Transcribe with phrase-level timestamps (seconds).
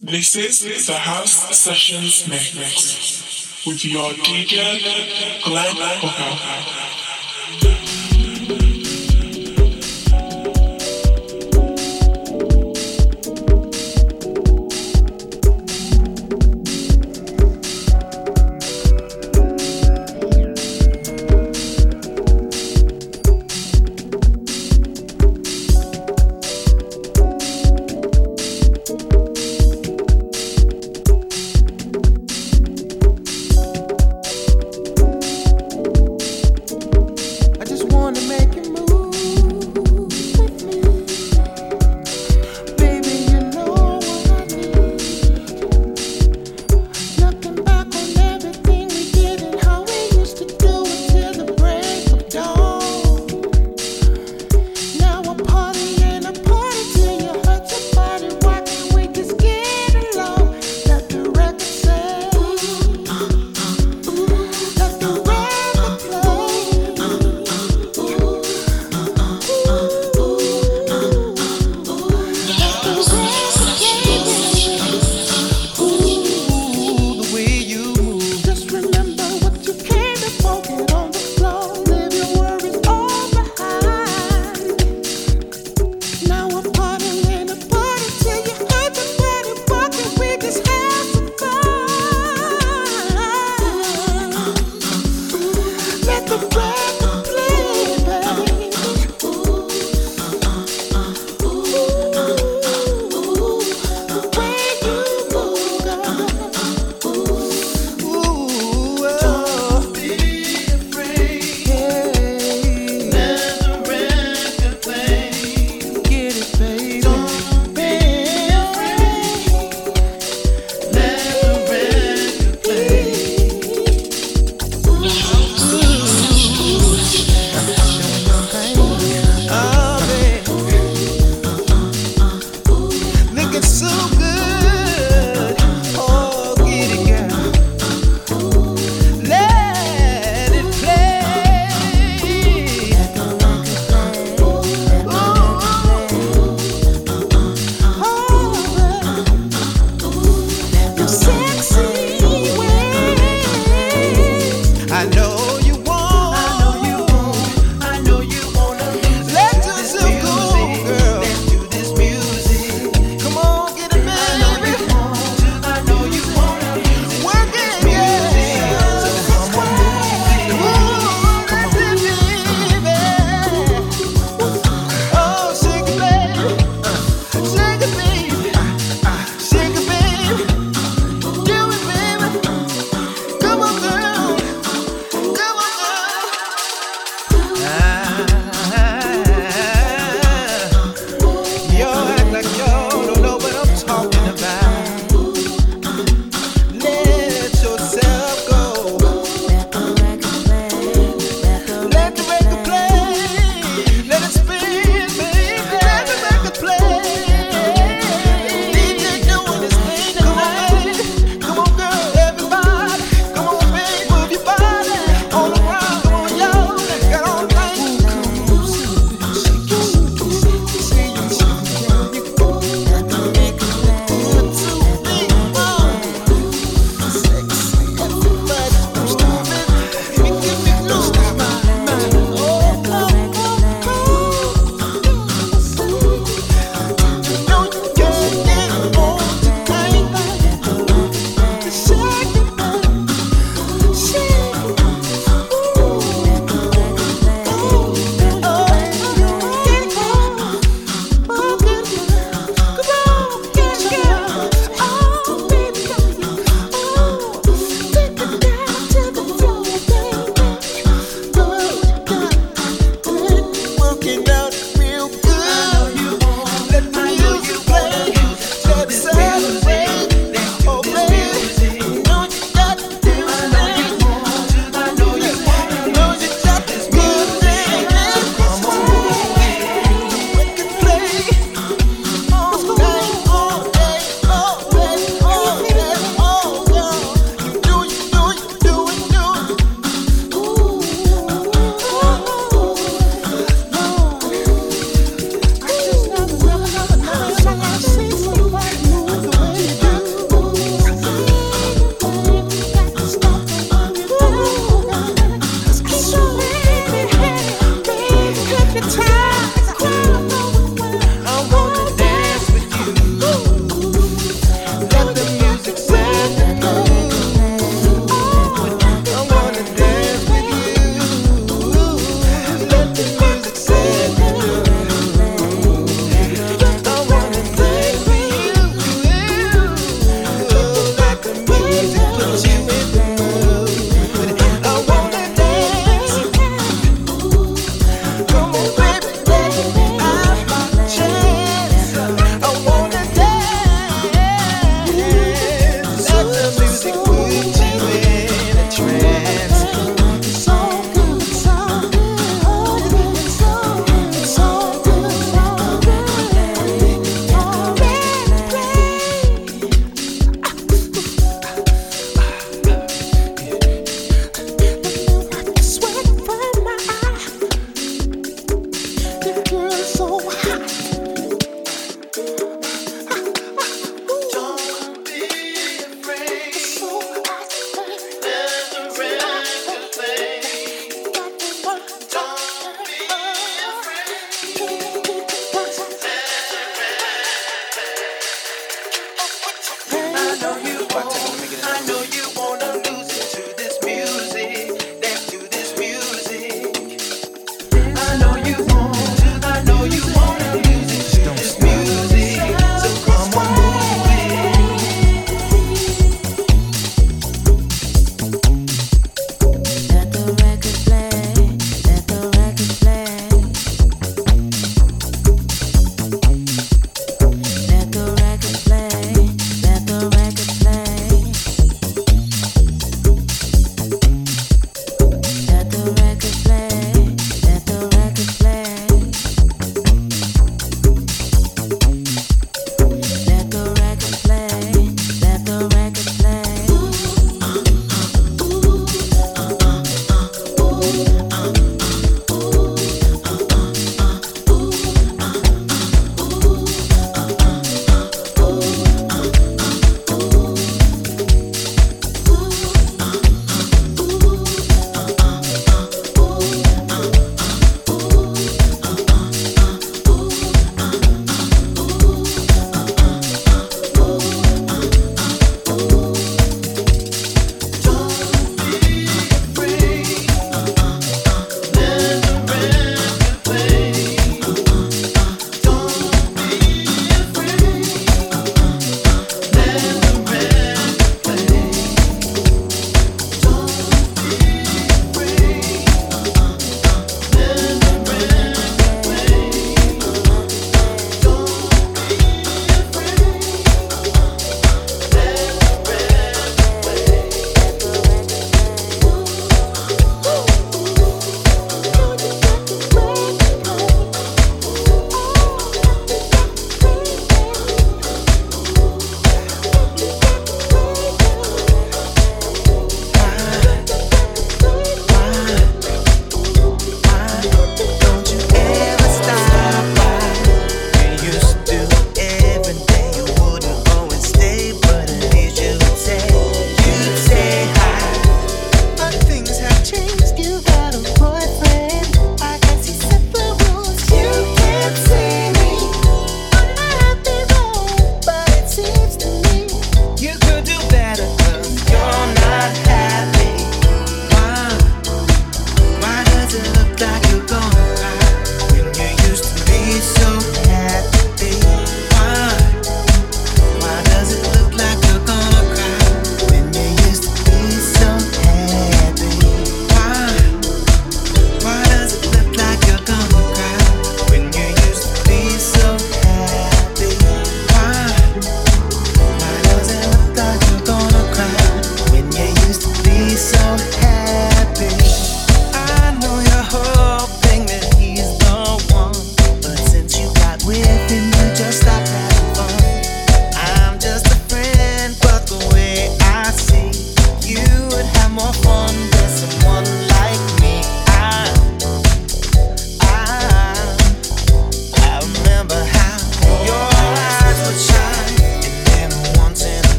[0.00, 6.87] This is the House Sessions Mix with your DJ Glenn Hooker.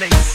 [0.00, 0.29] place.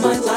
[0.00, 0.27] my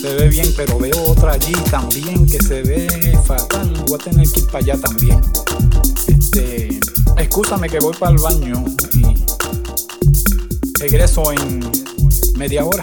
[0.00, 3.70] Se ve bien, pero veo otra allí también que se ve fatal.
[3.86, 5.20] Voy a tener que ir para allá también.
[6.06, 6.80] Este,
[7.16, 8.64] excúsame que voy para el baño
[8.94, 9.14] y
[10.80, 11.60] regreso en
[12.36, 12.82] media hora.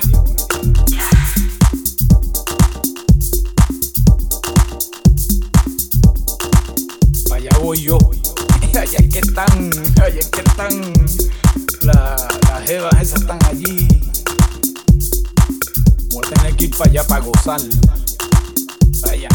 [7.30, 7.98] Para allá voy yo.
[8.78, 9.72] Allá es que están,
[10.04, 10.94] allá es que están
[11.82, 13.88] la- las jevas esas están allí.
[16.18, 17.62] Voy a tener que ir para allá para gozar.
[19.06, 19.30] Vaya.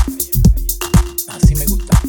[1.29, 2.01] Así me gusta.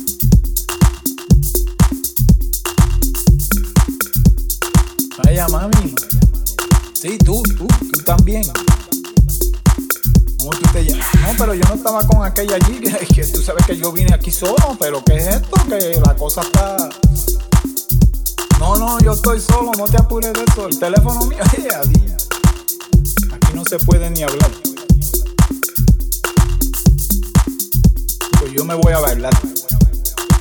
[5.24, 5.94] Vaya, mami.
[7.00, 8.42] Sí, tú, tú, tú también.
[10.40, 10.84] ¿Cómo tú te?
[10.92, 12.80] No, pero yo no estaba con aquella allí.
[12.80, 14.76] Que, que tú sabes que yo vine aquí solo.
[14.80, 15.52] Pero ¿qué es esto?
[15.70, 16.78] Que la cosa está.
[18.58, 20.68] No, no, yo estoy solo, no te apures de eso.
[20.68, 22.23] El teléfono mío, eh, adiós.
[23.74, 24.52] Se puede ni hablar.
[28.40, 29.34] Pues yo me voy a bailar.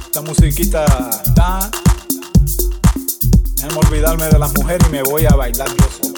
[0.04, 0.84] Esta musiquita
[1.24, 1.70] está.
[3.56, 6.11] Déjame olvidarme de las mujeres y me voy a bailar yo.